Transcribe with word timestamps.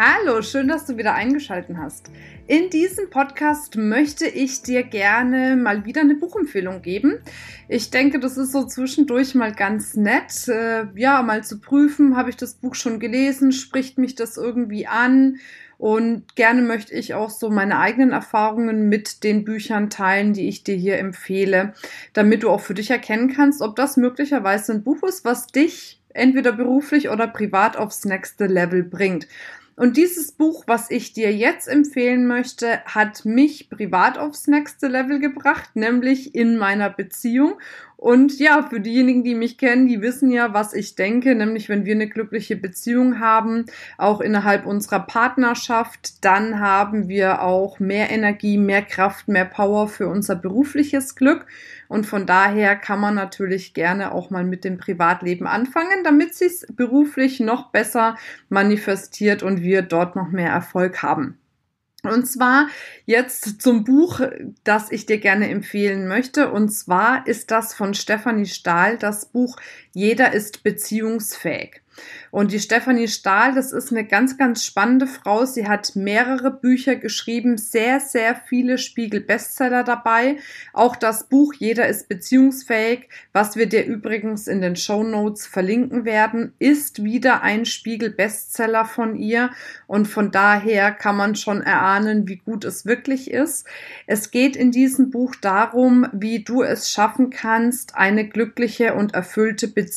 Hallo, 0.00 0.42
schön, 0.42 0.68
dass 0.68 0.86
du 0.86 0.96
wieder 0.96 1.14
eingeschaltet 1.14 1.76
hast. 1.76 2.12
In 2.46 2.70
diesem 2.70 3.10
Podcast 3.10 3.74
möchte 3.74 4.28
ich 4.28 4.62
dir 4.62 4.84
gerne 4.84 5.56
mal 5.56 5.84
wieder 5.86 6.02
eine 6.02 6.14
Buchempfehlung 6.14 6.82
geben. 6.82 7.18
Ich 7.68 7.90
denke, 7.90 8.20
das 8.20 8.36
ist 8.36 8.52
so 8.52 8.64
zwischendurch 8.64 9.34
mal 9.34 9.50
ganz 9.52 9.96
nett, 9.96 10.46
äh, 10.46 10.84
ja, 10.94 11.20
mal 11.22 11.42
zu 11.42 11.58
prüfen, 11.58 12.16
habe 12.16 12.30
ich 12.30 12.36
das 12.36 12.54
Buch 12.54 12.76
schon 12.76 13.00
gelesen, 13.00 13.50
spricht 13.50 13.98
mich 13.98 14.14
das 14.14 14.36
irgendwie 14.36 14.86
an? 14.86 15.38
Und 15.78 16.36
gerne 16.36 16.62
möchte 16.62 16.94
ich 16.94 17.14
auch 17.14 17.30
so 17.30 17.50
meine 17.50 17.80
eigenen 17.80 18.12
Erfahrungen 18.12 18.88
mit 18.88 19.24
den 19.24 19.44
Büchern 19.44 19.90
teilen, 19.90 20.32
die 20.32 20.46
ich 20.46 20.62
dir 20.62 20.76
hier 20.76 20.98
empfehle, 20.98 21.74
damit 22.12 22.44
du 22.44 22.50
auch 22.50 22.60
für 22.60 22.74
dich 22.74 22.92
erkennen 22.92 23.34
kannst, 23.34 23.60
ob 23.62 23.74
das 23.74 23.96
möglicherweise 23.96 24.74
ein 24.74 24.84
Buch 24.84 25.02
ist, 25.02 25.24
was 25.24 25.48
dich 25.48 26.00
entweder 26.14 26.52
beruflich 26.52 27.10
oder 27.10 27.26
privat 27.26 27.76
aufs 27.76 28.04
nächste 28.04 28.46
Level 28.46 28.84
bringt. 28.84 29.26
Und 29.78 29.96
dieses 29.96 30.32
Buch, 30.32 30.64
was 30.66 30.90
ich 30.90 31.12
dir 31.12 31.32
jetzt 31.32 31.68
empfehlen 31.68 32.26
möchte, 32.26 32.84
hat 32.84 33.24
mich 33.24 33.70
privat 33.70 34.18
aufs 34.18 34.48
nächste 34.48 34.88
Level 34.88 35.20
gebracht, 35.20 35.76
nämlich 35.76 36.34
in 36.34 36.56
meiner 36.56 36.90
Beziehung. 36.90 37.60
Und 38.00 38.38
ja, 38.38 38.62
für 38.62 38.78
diejenigen, 38.78 39.24
die 39.24 39.34
mich 39.34 39.58
kennen, 39.58 39.88
die 39.88 40.00
wissen 40.00 40.30
ja, 40.30 40.54
was 40.54 40.72
ich 40.72 40.94
denke, 40.94 41.34
nämlich 41.34 41.68
wenn 41.68 41.84
wir 41.84 41.96
eine 41.96 42.08
glückliche 42.08 42.54
Beziehung 42.54 43.18
haben, 43.18 43.66
auch 43.96 44.20
innerhalb 44.20 44.66
unserer 44.66 45.00
Partnerschaft, 45.00 46.24
dann 46.24 46.60
haben 46.60 47.08
wir 47.08 47.42
auch 47.42 47.80
mehr 47.80 48.10
Energie, 48.10 48.56
mehr 48.56 48.82
Kraft, 48.82 49.26
mehr 49.26 49.44
Power 49.44 49.88
für 49.88 50.06
unser 50.06 50.36
berufliches 50.36 51.16
Glück. 51.16 51.46
Und 51.88 52.06
von 52.06 52.24
daher 52.24 52.76
kann 52.76 53.00
man 53.00 53.16
natürlich 53.16 53.74
gerne 53.74 54.12
auch 54.12 54.30
mal 54.30 54.44
mit 54.44 54.62
dem 54.62 54.78
Privatleben 54.78 55.48
anfangen, 55.48 56.04
damit 56.04 56.36
sich 56.36 56.66
beruflich 56.70 57.40
noch 57.40 57.72
besser 57.72 58.16
manifestiert 58.48 59.42
und 59.42 59.62
wir 59.62 59.82
dort 59.82 60.14
noch 60.14 60.30
mehr 60.30 60.50
Erfolg 60.50 61.02
haben. 61.02 61.36
Und 62.04 62.26
zwar 62.26 62.68
jetzt 63.06 63.60
zum 63.60 63.82
Buch, 63.82 64.20
das 64.62 64.92
ich 64.92 65.06
dir 65.06 65.18
gerne 65.18 65.48
empfehlen 65.48 66.06
möchte. 66.06 66.52
Und 66.52 66.68
zwar 66.68 67.26
ist 67.26 67.50
das 67.50 67.74
von 67.74 67.92
Stefanie 67.92 68.46
Stahl 68.46 68.98
das 68.98 69.26
Buch 69.26 69.56
Jeder 69.98 70.32
ist 70.32 70.62
beziehungsfähig. 70.62 71.80
Und 72.30 72.52
die 72.52 72.60
Stefanie 72.60 73.08
Stahl, 73.08 73.54
das 73.54 73.72
ist 73.72 73.90
eine 73.90 74.04
ganz, 74.04 74.36
ganz 74.36 74.64
spannende 74.64 75.06
Frau. 75.06 75.44
Sie 75.44 75.66
hat 75.66 75.96
mehrere 75.96 76.50
Bücher 76.50 76.96
geschrieben, 76.96 77.56
sehr, 77.56 78.00
sehr 78.00 78.36
viele 78.36 78.78
Spiegel-Bestseller 78.78 79.82
dabei. 79.82 80.36
Auch 80.72 80.96
das 80.96 81.28
Buch 81.28 81.54
Jeder 81.54 81.88
ist 81.88 82.08
beziehungsfähig, 82.08 83.08
was 83.32 83.56
wir 83.56 83.66
dir 83.66 83.84
übrigens 83.84 84.46
in 84.46 84.60
den 84.60 84.76
Show 84.76 85.02
Notes 85.02 85.46
verlinken 85.46 86.04
werden, 86.04 86.52
ist 86.58 87.02
wieder 87.02 87.42
ein 87.42 87.64
Spiegel-Bestseller 87.64 88.84
von 88.84 89.16
ihr. 89.16 89.50
Und 89.86 90.06
von 90.06 90.30
daher 90.30 90.92
kann 90.92 91.16
man 91.16 91.34
schon 91.34 91.62
erahnen, 91.62 92.28
wie 92.28 92.36
gut 92.36 92.64
es 92.64 92.84
wirklich 92.84 93.30
ist. 93.30 93.66
Es 94.06 94.30
geht 94.30 94.54
in 94.54 94.70
diesem 94.70 95.10
Buch 95.10 95.34
darum, 95.40 96.06
wie 96.12 96.44
du 96.44 96.62
es 96.62 96.90
schaffen 96.90 97.30
kannst, 97.30 97.96
eine 97.96 98.28
glückliche 98.28 98.94
und 98.94 99.14
erfüllte 99.14 99.68
Beziehung 99.68 99.87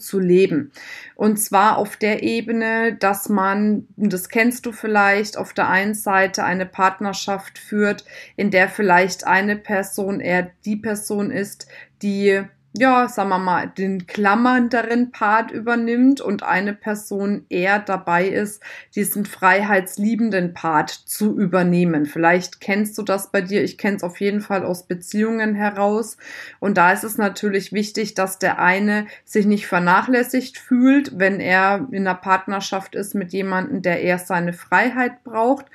zu 0.00 0.18
leben. 0.18 0.72
Und 1.14 1.38
zwar 1.38 1.78
auf 1.78 1.96
der 1.96 2.22
Ebene, 2.22 2.94
dass 2.94 3.28
man, 3.28 3.86
das 3.96 4.28
kennst 4.28 4.66
du 4.66 4.72
vielleicht, 4.72 5.36
auf 5.36 5.52
der 5.52 5.68
einen 5.68 5.94
Seite 5.94 6.44
eine 6.44 6.66
Partnerschaft 6.66 7.58
führt, 7.58 8.04
in 8.36 8.50
der 8.50 8.68
vielleicht 8.68 9.26
eine 9.26 9.56
Person 9.56 10.20
eher 10.20 10.50
die 10.64 10.76
Person 10.76 11.30
ist, 11.30 11.66
die 12.02 12.42
ja, 12.72 13.08
sagen 13.08 13.30
wir 13.30 13.38
mal, 13.38 13.66
den 13.66 14.06
klammernderen 14.06 15.10
Part 15.10 15.50
übernimmt 15.50 16.20
und 16.20 16.44
eine 16.44 16.72
Person 16.72 17.44
eher 17.48 17.80
dabei 17.80 18.28
ist, 18.28 18.62
diesen 18.94 19.24
freiheitsliebenden 19.24 20.54
Part 20.54 20.90
zu 20.90 21.36
übernehmen. 21.36 22.06
Vielleicht 22.06 22.60
kennst 22.60 22.96
du 22.96 23.02
das 23.02 23.32
bei 23.32 23.40
dir. 23.40 23.64
Ich 23.64 23.76
kenne 23.76 23.96
es 23.96 24.04
auf 24.04 24.20
jeden 24.20 24.40
Fall 24.40 24.64
aus 24.64 24.86
Beziehungen 24.86 25.56
heraus. 25.56 26.16
Und 26.60 26.76
da 26.76 26.92
ist 26.92 27.02
es 27.02 27.18
natürlich 27.18 27.72
wichtig, 27.72 28.14
dass 28.14 28.38
der 28.38 28.60
eine 28.60 29.06
sich 29.24 29.46
nicht 29.46 29.66
vernachlässigt 29.66 30.56
fühlt, 30.56 31.18
wenn 31.18 31.40
er 31.40 31.88
in 31.90 32.06
einer 32.06 32.14
Partnerschaft 32.14 32.94
ist 32.94 33.14
mit 33.14 33.32
jemandem, 33.32 33.82
der 33.82 34.00
eher 34.00 34.18
seine 34.18 34.52
Freiheit 34.52 35.24
braucht 35.24 35.66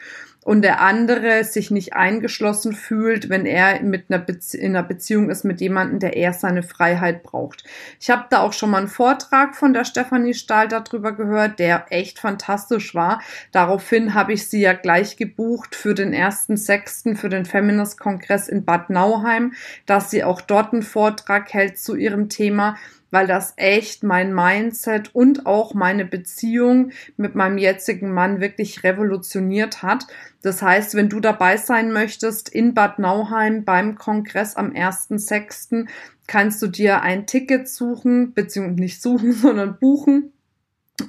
und 0.46 0.62
der 0.62 0.80
andere 0.80 1.44
sich 1.44 1.72
nicht 1.72 1.94
eingeschlossen 1.94 2.74
fühlt, 2.74 3.30
wenn 3.30 3.48
er 3.48 3.82
mit 3.82 4.06
einer 4.10 4.24
in 4.54 4.76
einer 4.76 4.88
Beziehung 4.88 5.32
ist 5.32 5.44
mit 5.44 5.60
jemandem, 5.60 5.98
der 5.98 6.16
eher 6.16 6.34
seine 6.34 6.62
Freiheit 6.62 7.24
braucht. 7.24 7.64
Ich 8.00 8.12
habe 8.12 8.26
da 8.30 8.42
auch 8.42 8.54
schon 8.54 8.70
mal 8.70 8.78
einen 8.78 8.88
Vortrag 8.88 9.56
von 9.56 9.74
der 9.74 9.86
Stefanie 9.86 10.36
Stahl 10.36 10.68
darüber 10.68 11.14
gehört, 11.14 11.58
der 11.58 11.88
echt 11.90 12.20
fantastisch 12.20 12.94
war. 12.94 13.22
Daraufhin 13.52 14.14
habe 14.14 14.34
ich 14.34 14.48
sie 14.48 14.62
ja 14.62 14.74
gleich 14.74 15.18
gebucht 15.18 15.74
für 15.74 15.96
den 15.96 16.14
ersten 16.14 16.58
Sechsten, 16.58 17.16
für 17.16 17.30
den 17.30 17.46
Feminist-Kongress 17.46 18.48
in 18.48 18.66
Bad 18.66 18.92
Nauheim, 18.92 19.54
dass 19.88 20.12
sie 20.12 20.24
auch 20.24 20.42
dort 20.42 20.74
einen 20.74 20.84
Vortrag 20.84 21.52
hält 21.56 21.80
zu 21.80 21.96
ihrem 21.96 22.30
Thema 22.30 22.78
weil 23.16 23.28
das 23.28 23.54
echt 23.56 24.04
mein 24.04 24.36
Mindset 24.36 25.16
und 25.16 25.46
auch 25.46 25.74
meine 25.74 26.04
Beziehung 26.04 26.92
mit 27.16 27.34
meinem 27.34 27.58
jetzigen 27.58 28.12
Mann 28.12 28.42
wirklich 28.42 28.84
revolutioniert 28.84 29.82
hat. 29.82 30.06
Das 30.42 30.62
heißt, 30.62 30.96
wenn 30.96 31.08
du 31.08 31.22
dabei 31.22 31.56
sein 31.56 31.94
möchtest 31.94 32.50
in 32.50 32.74
Bad 32.74 33.00
Nauheim 33.00 33.64
beim 33.64 33.96
Kongress 33.96 34.58
am 34.58 34.72
1.6., 34.72 35.88
kannst 36.28 36.62
du 36.62 36.68
dir 36.68 37.04
ein 37.04 37.26
Ticket 37.26 37.70
suchen, 37.70 38.34
beziehungsweise 38.34 38.82
nicht 38.82 39.02
suchen, 39.02 39.32
sondern 39.42 39.80
buchen 39.80 40.34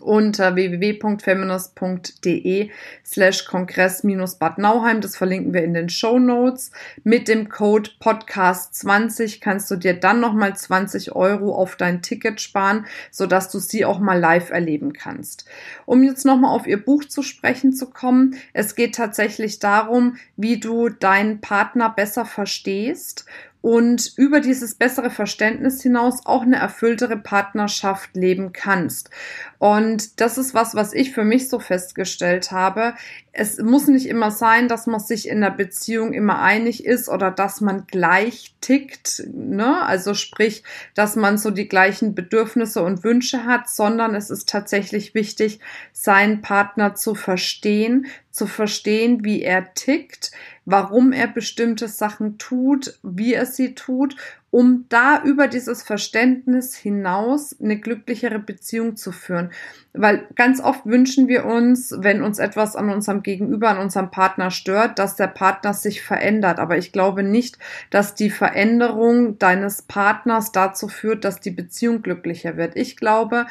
unter 0.00 0.54
www.feminist.de 0.54 2.70
slash 3.04 3.44
kongress-bad 3.44 4.56
Nauheim. 4.58 5.00
Das 5.00 5.16
verlinken 5.16 5.54
wir 5.54 5.62
in 5.62 5.74
den 5.74 5.88
Show 5.88 6.18
Notes. 6.18 6.72
Mit 7.04 7.28
dem 7.28 7.48
Code 7.48 7.90
Podcast20 8.00 9.40
kannst 9.40 9.70
du 9.70 9.76
dir 9.76 9.94
dann 9.94 10.18
nochmal 10.20 10.56
20 10.56 11.12
Euro 11.12 11.54
auf 11.54 11.76
dein 11.76 12.02
Ticket 12.02 12.40
sparen, 12.40 12.86
sodass 13.10 13.50
du 13.50 13.58
sie 13.58 13.84
auch 13.84 14.00
mal 14.00 14.18
live 14.18 14.50
erleben 14.50 14.92
kannst. 14.92 15.44
Um 15.84 16.02
jetzt 16.02 16.24
nochmal 16.24 16.54
auf 16.54 16.66
ihr 16.66 16.84
Buch 16.84 17.04
zu 17.04 17.22
sprechen 17.22 17.72
zu 17.72 17.90
kommen. 17.90 18.36
Es 18.52 18.74
geht 18.74 18.96
tatsächlich 18.96 19.60
darum, 19.60 20.16
wie 20.36 20.58
du 20.58 20.88
deinen 20.88 21.40
Partner 21.40 21.90
besser 21.90 22.24
verstehst 22.24 23.26
und 23.66 24.12
über 24.16 24.38
dieses 24.38 24.76
bessere 24.76 25.10
Verständnis 25.10 25.82
hinaus 25.82 26.24
auch 26.24 26.42
eine 26.42 26.54
erfülltere 26.54 27.16
Partnerschaft 27.16 28.14
leben 28.14 28.52
kannst. 28.52 29.10
Und 29.58 30.20
das 30.20 30.38
ist 30.38 30.54
was, 30.54 30.76
was 30.76 30.92
ich 30.92 31.10
für 31.10 31.24
mich 31.24 31.48
so 31.48 31.58
festgestellt 31.58 32.52
habe. 32.52 32.94
Es 33.32 33.58
muss 33.58 33.88
nicht 33.88 34.06
immer 34.06 34.30
sein, 34.30 34.68
dass 34.68 34.86
man 34.86 35.00
sich 35.00 35.28
in 35.28 35.40
der 35.40 35.50
Beziehung 35.50 36.12
immer 36.12 36.40
einig 36.40 36.84
ist 36.84 37.08
oder 37.08 37.32
dass 37.32 37.60
man 37.60 37.88
gleich 37.88 38.54
tickt, 38.60 39.24
ne? 39.34 39.82
Also 39.82 40.14
sprich, 40.14 40.62
dass 40.94 41.16
man 41.16 41.36
so 41.36 41.50
die 41.50 41.66
gleichen 41.66 42.14
Bedürfnisse 42.14 42.84
und 42.84 43.02
Wünsche 43.02 43.46
hat, 43.46 43.68
sondern 43.68 44.14
es 44.14 44.30
ist 44.30 44.48
tatsächlich 44.48 45.14
wichtig, 45.14 45.58
seinen 45.92 46.40
Partner 46.40 46.94
zu 46.94 47.16
verstehen, 47.16 48.06
zu 48.36 48.46
verstehen, 48.46 49.24
wie 49.24 49.42
er 49.42 49.72
tickt, 49.74 50.30
warum 50.66 51.12
er 51.12 51.26
bestimmte 51.26 51.88
Sachen 51.88 52.38
tut, 52.38 52.98
wie 53.02 53.32
er 53.32 53.46
sie 53.46 53.74
tut, 53.74 54.16
um 54.50 54.84
da 54.88 55.22
über 55.22 55.48
dieses 55.48 55.82
Verständnis 55.82 56.74
hinaus 56.74 57.56
eine 57.60 57.78
glücklichere 57.78 58.38
Beziehung 58.38 58.96
zu 58.96 59.10
führen. 59.12 59.50
Weil 59.92 60.26
ganz 60.34 60.60
oft 60.60 60.84
wünschen 60.84 61.28
wir 61.28 61.46
uns, 61.46 61.94
wenn 61.98 62.22
uns 62.22 62.38
etwas 62.38 62.76
an 62.76 62.90
unserem 62.90 63.22
Gegenüber, 63.22 63.70
an 63.70 63.78
unserem 63.78 64.10
Partner 64.10 64.50
stört, 64.50 64.98
dass 64.98 65.16
der 65.16 65.28
Partner 65.28 65.72
sich 65.72 66.02
verändert. 66.02 66.58
Aber 66.58 66.76
ich 66.76 66.92
glaube 66.92 67.22
nicht, 67.22 67.58
dass 67.90 68.14
die 68.14 68.30
Veränderung 68.30 69.38
deines 69.38 69.82
Partners 69.82 70.52
dazu 70.52 70.88
führt, 70.88 71.24
dass 71.24 71.40
die 71.40 71.50
Beziehung 71.50 72.02
glücklicher 72.02 72.56
wird. 72.56 72.76
Ich 72.76 72.96
glaube, 72.96 73.46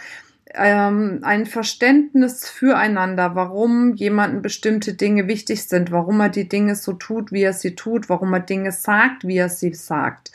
ähm, 0.58 1.20
ein 1.24 1.46
Verständnis 1.46 2.50
füreinander, 2.50 3.36
warum 3.36 3.94
jemanden 3.96 4.42
bestimmte 4.42 4.94
Dinge 4.94 5.28
wichtig 5.28 5.64
sind, 5.68 5.92
warum 5.92 6.20
er 6.20 6.30
die 6.30 6.48
Dinge 6.48 6.76
so 6.76 6.94
tut, 6.94 7.32
wie 7.32 7.44
er 7.44 7.54
sie 7.54 7.76
tut, 7.76 8.10
warum 8.10 8.34
er 8.34 8.40
Dinge 8.40 8.72
sagt, 8.72 9.28
wie 9.28 9.38
er 9.38 9.50
sie 9.50 9.74
sagt. 9.74 10.32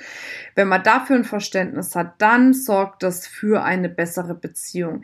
Wenn 0.55 0.69
man 0.69 0.83
dafür 0.83 1.17
ein 1.17 1.25
Verständnis 1.25 1.95
hat, 1.97 2.15
dann 2.19 2.53
sorgt 2.55 3.03
das 3.03 3.27
für 3.27 3.63
eine 3.63 3.89
bessere 3.89 4.35
Beziehung. 4.35 5.03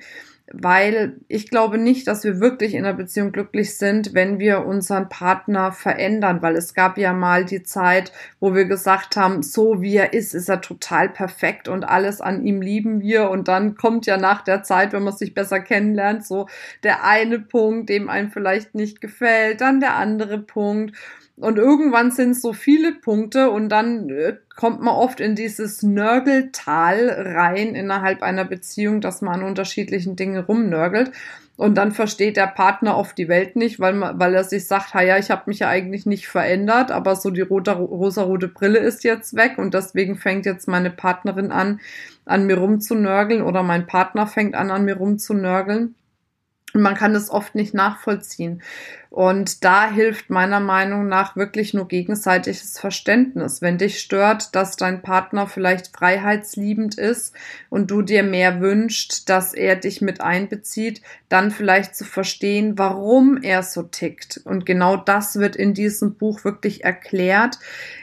Weil 0.52 1.16
ich 1.26 1.50
glaube 1.50 1.76
nicht, 1.76 2.06
dass 2.06 2.22
wir 2.22 2.40
wirklich 2.40 2.74
in 2.74 2.84
einer 2.84 2.96
Beziehung 2.96 3.32
glücklich 3.32 3.76
sind, 3.76 4.14
wenn 4.14 4.38
wir 4.38 4.64
unseren 4.64 5.08
Partner 5.08 5.72
verändern, 5.72 6.40
weil 6.40 6.56
es 6.56 6.72
gab 6.72 6.98
ja 6.98 7.12
mal 7.12 7.44
die 7.44 7.64
Zeit, 7.64 8.12
wo 8.38 8.54
wir 8.54 8.66
gesagt 8.66 9.16
haben, 9.16 9.42
so 9.42 9.82
wie 9.82 9.96
er 9.96 10.12
ist, 10.12 10.34
ist 10.34 10.48
er 10.48 10.60
total 10.60 11.08
perfekt 11.08 11.66
und 11.68 11.84
alles 11.84 12.20
an 12.20 12.44
ihm 12.44 12.62
lieben 12.62 13.00
wir. 13.00 13.30
Und 13.30 13.48
dann 13.48 13.76
kommt 13.76 14.06
ja 14.06 14.18
nach 14.18 14.42
der 14.42 14.62
Zeit, 14.62 14.92
wenn 14.92 15.02
man 15.02 15.16
sich 15.16 15.34
besser 15.34 15.58
kennenlernt, 15.60 16.24
so 16.24 16.46
der 16.84 17.04
eine 17.04 17.40
Punkt, 17.40 17.88
dem 17.88 18.08
einem 18.08 18.30
vielleicht 18.30 18.74
nicht 18.74 19.00
gefällt, 19.00 19.60
dann 19.60 19.80
der 19.80 19.96
andere 19.96 20.38
Punkt 20.38 20.96
und 21.38 21.58
irgendwann 21.58 22.10
sind 22.10 22.34
so 22.34 22.54
viele 22.54 22.92
Punkte 22.92 23.50
und 23.50 23.68
dann 23.68 24.08
äh, 24.08 24.36
kommt 24.54 24.80
man 24.80 24.94
oft 24.94 25.20
in 25.20 25.34
dieses 25.34 25.82
Nörgeltal 25.82 27.10
rein 27.10 27.74
innerhalb 27.74 28.22
einer 28.22 28.46
Beziehung, 28.46 29.02
dass 29.02 29.20
man 29.20 29.40
an 29.40 29.42
unterschiedlichen 29.42 30.16
Dingen 30.16 30.42
rumnörgelt. 30.42 31.12
Und 31.56 31.76
dann 31.76 31.92
versteht 31.92 32.36
der 32.36 32.48
Partner 32.48 32.96
oft 32.98 33.16
die 33.16 33.28
Welt 33.28 33.56
nicht, 33.56 33.80
weil, 33.80 33.94
man, 33.94 34.18
weil 34.18 34.34
er 34.34 34.44
sich 34.44 34.66
sagt, 34.66 34.94
ja, 34.94 35.16
ich 35.16 35.30
habe 35.30 35.44
mich 35.46 35.60
ja 35.60 35.68
eigentlich 35.68 36.04
nicht 36.04 36.28
verändert, 36.28 36.90
aber 36.90 37.16
so 37.16 37.30
die 37.30 37.40
rote, 37.40 37.72
rosarote 37.72 38.48
Brille 38.48 38.78
ist 38.78 39.04
jetzt 39.04 39.34
weg 39.36 39.56
und 39.56 39.72
deswegen 39.72 40.16
fängt 40.16 40.44
jetzt 40.44 40.68
meine 40.68 40.90
Partnerin 40.90 41.52
an, 41.52 41.80
an 42.26 42.46
mir 42.46 42.58
rumzunörgeln 42.58 43.42
oder 43.42 43.62
mein 43.62 43.86
Partner 43.86 44.26
fängt 44.26 44.54
an, 44.54 44.70
an 44.70 44.84
mir 44.84 44.96
rumzunörgeln. 44.96 45.94
Und 46.76 46.82
man 46.82 46.94
kann 46.94 47.14
es 47.14 47.30
oft 47.30 47.54
nicht 47.54 47.72
nachvollziehen. 47.72 48.60
Und 49.08 49.64
da 49.64 49.90
hilft 49.90 50.28
meiner 50.28 50.60
Meinung 50.60 51.08
nach 51.08 51.36
wirklich 51.36 51.72
nur 51.72 51.88
gegenseitiges 51.88 52.78
Verständnis. 52.78 53.62
Wenn 53.62 53.78
dich 53.78 53.98
stört, 53.98 54.54
dass 54.54 54.76
dein 54.76 55.00
Partner 55.00 55.46
vielleicht 55.46 55.96
freiheitsliebend 55.96 56.98
ist 56.98 57.34
und 57.70 57.90
du 57.90 58.02
dir 58.02 58.22
mehr 58.22 58.60
wünschst, 58.60 59.30
dass 59.30 59.54
er 59.54 59.76
dich 59.76 60.02
mit 60.02 60.20
einbezieht, 60.20 61.00
dann 61.30 61.50
vielleicht 61.50 61.96
zu 61.96 62.04
verstehen, 62.04 62.76
warum 62.76 63.38
er 63.42 63.62
so 63.62 63.82
tickt. 63.82 64.42
Und 64.44 64.66
genau 64.66 64.98
das 64.98 65.36
wird 65.36 65.56
in 65.56 65.72
diesem 65.72 66.16
Buch 66.16 66.44
wirklich 66.44 66.84
erklärt. 66.84 67.58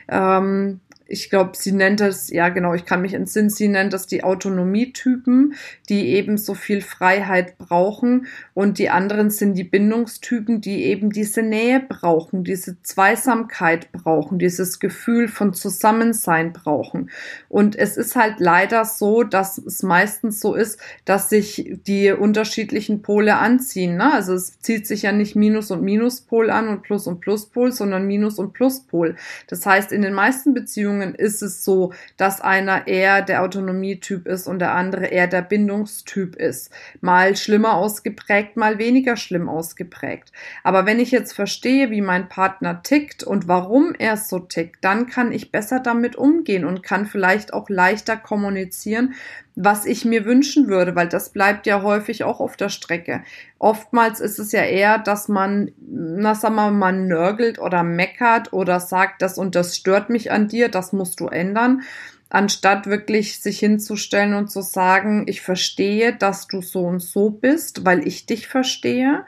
Ähm, 0.10 0.80
ich 1.06 1.30
glaube, 1.30 1.52
sie 1.54 1.72
nennt 1.72 2.02
es, 2.02 2.30
ja 2.30 2.50
genau, 2.50 2.74
ich 2.74 2.86
kann 2.86 3.02
mich 3.02 3.14
entsinnen, 3.14 3.50
sie 3.50 3.68
nennt 3.68 3.94
es 3.94 4.08
die 4.08 4.24
Autonomietypen, 4.24 5.54
die 5.90 6.10
eben 6.10 6.38
so 6.38 6.54
viel 6.54 6.82
Freiheit 6.82 7.58
brauchen 7.58 8.28
und 8.54 8.80
die 8.80 8.90
anderen 8.90 9.30
sind 9.30 9.56
die 9.56 9.64
Bindungstypen, 9.64 10.62
die 10.62 10.86
eben 10.86 11.12
diese 11.12 11.42
Nähe 11.42 11.82
brauchen, 11.82 12.44
diese 12.44 12.82
Zweisamkeit 12.82 13.92
brauchen, 13.92 14.40
dieses 14.40 14.80
Gefühl 14.80 15.28
von 15.28 15.54
Zusammensein 15.54 16.54
brauchen. 16.54 17.10
Und 17.50 17.76
es 17.76 17.98
ist 17.98 18.16
halt 18.16 18.40
leider 18.40 18.86
so, 18.86 19.24
dass 19.24 19.58
es 19.58 19.84
meistens 19.84 20.40
so 20.40 20.56
ist, 20.56 20.80
dass 21.06 21.30
sich 21.30 21.80
die 21.86 22.12
unterschiedlichen 22.12 23.02
Pole 23.02 23.38
anziehen. 23.38 23.98
Ne? 23.98 24.14
Also 24.14 24.34
es 24.34 24.60
zieht 24.60 24.88
sich 24.88 25.04
ja 25.04 25.12
nicht 25.12 25.36
Minus- 25.36 25.72
und 25.72 25.84
Minuspol 25.84 26.50
an 26.50 26.68
und 26.68 26.82
Plus- 26.82 27.08
und 27.08 27.20
Pluspol, 27.20 27.72
sondern 27.72 28.08
Minus- 28.08 28.40
und 28.40 28.54
Pluspol. 28.54 29.16
Das 29.48 29.66
heißt, 29.66 29.92
in 29.92 30.02
den 30.02 30.14
meisten 30.14 30.54
Beziehungen 30.54 30.93
Beziehungen 30.94 31.16
ist 31.16 31.42
es 31.42 31.64
so, 31.64 31.94
dass 32.18 32.42
einer 32.42 32.88
eher 32.88 33.22
der 33.22 33.44
Autonomietyp 33.44 34.28
ist 34.28 34.48
und 34.48 34.60
der 34.60 34.74
andere 34.74 35.08
eher 35.08 35.28
der 35.28 35.42
Bindungstyp 35.42 36.36
ist. 36.36 36.72
Mal 37.02 37.36
schlimmer 37.36 37.76
ausgeprägt, 37.76 38.58
mal 38.58 38.78
weniger 38.78 39.18
schlimm 39.18 39.50
ausgeprägt. 39.50 40.32
Aber 40.64 40.86
wenn 40.86 41.00
ich 41.00 41.12
jetzt 41.12 41.34
verstehe, 41.34 41.90
wie 41.90 42.02
mein 42.02 42.30
Partner 42.30 42.82
tickt 42.84 43.24
und 43.24 43.48
warum 43.48 43.96
er 43.98 44.18
so 44.18 44.40
tickt, 44.40 44.84
dann 44.84 45.08
kann 45.08 45.32
ich 45.32 45.52
besser 45.52 45.80
damit 45.80 46.16
umgehen 46.16 46.66
und 46.66 46.84
kann 46.84 47.06
vielleicht 47.06 47.54
auch 47.54 47.70
leichter 47.70 48.18
kommunizieren, 48.18 49.16
was 49.56 49.86
ich 49.86 50.04
mir 50.04 50.26
wünschen 50.26 50.68
würde, 50.68 50.96
weil 50.96 51.08
das 51.08 51.30
bleibt 51.30 51.68
ja 51.68 51.82
häufig 51.82 52.24
auch 52.24 52.40
auf 52.40 52.58
der 52.58 52.70
Strecke. 52.70 53.24
Oftmals 53.60 54.20
ist 54.20 54.40
es 54.40 54.52
ja 54.52 54.64
eher, 54.64 54.98
dass 54.98 55.28
man, 55.28 55.72
na 55.88 56.34
sag 56.36 56.54
mal, 56.54 56.72
man 56.72 57.08
nörgelt 57.08 57.60
oder 57.60 57.84
meckert 57.84 58.52
oder 58.52 58.80
sagt, 58.80 59.22
das 59.22 59.38
und 59.38 59.56
das 59.56 59.76
stört 59.76 60.10
mich 60.10 60.32
an 60.32 60.48
dir, 60.48 60.70
das 60.70 60.92
musst 60.92 61.20
du 61.20 61.28
ändern, 61.28 61.82
anstatt 62.30 62.88
wirklich 62.88 63.42
sich 63.42 63.60
hinzustellen 63.60 64.34
und 64.34 64.50
zu 64.50 64.62
sagen, 64.62 65.26
ich 65.28 65.42
verstehe, 65.42 66.16
dass 66.16 66.48
du 66.48 66.62
so 66.62 66.86
und 66.86 67.00
so 67.00 67.30
bist, 67.30 67.86
weil 67.86 68.08
ich 68.08 68.26
dich 68.26 68.48
verstehe 68.48 69.24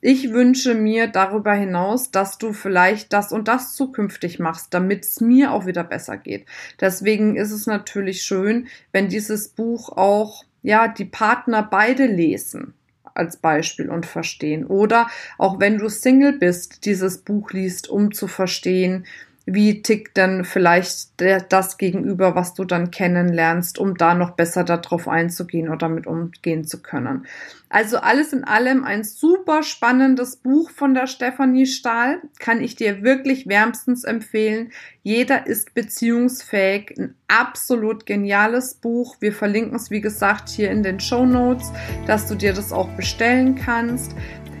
ich 0.00 0.32
wünsche 0.32 0.74
mir 0.74 1.06
darüber 1.06 1.52
hinaus, 1.54 2.10
dass 2.10 2.38
du 2.38 2.52
vielleicht 2.52 3.12
das 3.12 3.32
und 3.32 3.48
das 3.48 3.74
zukünftig 3.74 4.38
machst, 4.38 4.72
damit 4.74 5.04
es 5.04 5.20
mir 5.20 5.52
auch 5.52 5.66
wieder 5.66 5.84
besser 5.84 6.16
geht. 6.16 6.46
Deswegen 6.80 7.36
ist 7.36 7.50
es 7.50 7.66
natürlich 7.66 8.22
schön, 8.22 8.68
wenn 8.92 9.08
dieses 9.08 9.48
Buch 9.48 9.90
auch, 9.90 10.44
ja, 10.62 10.88
die 10.88 11.04
Partner 11.04 11.62
beide 11.62 12.06
lesen 12.06 12.74
als 13.14 13.38
Beispiel 13.38 13.88
und 13.88 14.04
verstehen. 14.04 14.66
Oder 14.66 15.08
auch 15.38 15.58
wenn 15.58 15.78
du 15.78 15.88
Single 15.88 16.38
bist, 16.38 16.84
dieses 16.84 17.18
Buch 17.18 17.52
liest, 17.52 17.88
um 17.88 18.12
zu 18.12 18.28
verstehen, 18.28 19.06
wie 19.46 19.80
tickt 19.80 20.16
denn 20.16 20.44
vielleicht 20.44 21.20
der, 21.20 21.40
das 21.40 21.78
gegenüber, 21.78 22.34
was 22.34 22.54
du 22.54 22.64
dann 22.64 22.90
kennenlernst, 22.90 23.78
um 23.78 23.96
da 23.96 24.14
noch 24.14 24.32
besser 24.32 24.64
darauf 24.64 25.06
einzugehen 25.06 25.68
oder 25.68 25.78
damit 25.78 26.08
umgehen 26.08 26.64
zu 26.64 26.82
können. 26.82 27.26
Also 27.68 27.98
alles 27.98 28.32
in 28.32 28.42
allem 28.42 28.84
ein 28.84 29.04
super 29.04 29.62
spannendes 29.62 30.36
Buch 30.36 30.70
von 30.70 30.94
der 30.94 31.06
Stefanie 31.06 31.66
Stahl, 31.66 32.20
kann 32.40 32.60
ich 32.60 32.74
dir 32.74 33.02
wirklich 33.02 33.46
wärmstens 33.46 34.02
empfehlen. 34.02 34.72
Jeder 35.02 35.46
ist 35.46 35.74
beziehungsfähig, 35.74 36.94
ein 36.98 37.14
absolut 37.28 38.04
geniales 38.04 38.74
Buch. 38.74 39.16
Wir 39.20 39.32
verlinken 39.32 39.76
es, 39.76 39.90
wie 39.90 40.00
gesagt, 40.00 40.48
hier 40.48 40.70
in 40.70 40.82
den 40.82 40.98
Show 40.98 41.24
Notes, 41.24 41.72
dass 42.06 42.26
du 42.26 42.34
dir 42.34 42.52
das 42.52 42.72
auch 42.72 42.88
bestellen 42.90 43.54
kannst. 43.54 44.12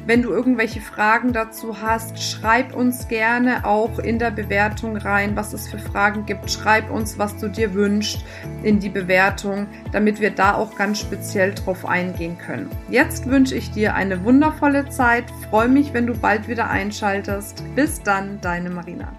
Wenn 0.06 0.22
du 0.22 0.30
irgendwelche 0.30 0.80
Fragen 0.80 1.32
dazu 1.32 1.82
hast, 1.82 2.22
schreib 2.22 2.76
uns 2.76 3.08
gerne 3.08 3.64
auch 3.64 3.98
in 3.98 4.20
der 4.20 4.30
Bewertung 4.30 4.96
rein, 4.96 5.34
was 5.34 5.52
es 5.52 5.68
für 5.68 5.80
Fragen 5.80 6.26
gibt. 6.26 6.48
Schreib 6.48 6.92
uns, 6.92 7.18
was 7.18 7.36
du 7.38 7.48
dir 7.48 7.74
wünschst 7.74 8.24
in 8.62 8.78
die 8.78 8.88
Bewertung, 8.88 9.66
damit 9.90 10.20
wir 10.20 10.30
da 10.30 10.54
auch 10.54 10.76
ganz 10.76 11.00
speziell 11.00 11.54
drauf 11.54 11.84
eingehen 11.84 12.38
können. 12.38 12.70
Jetzt 12.88 13.26
wünsche 13.26 13.56
ich 13.56 13.72
dir 13.72 13.96
eine 13.96 14.22
wundervolle 14.22 14.88
Zeit. 14.90 15.24
Freue 15.50 15.68
mich, 15.68 15.92
wenn 15.92 16.06
du 16.06 16.16
bald 16.16 16.46
wieder 16.46 16.70
einschaltest. 16.70 17.64
Bis 17.74 18.00
dann, 18.00 18.40
deine 18.40 18.70
Marina. 18.70 19.12